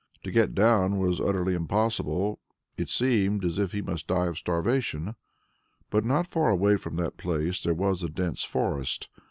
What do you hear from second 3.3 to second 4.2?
as if he must